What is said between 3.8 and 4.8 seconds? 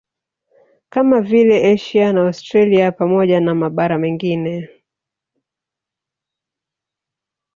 mengine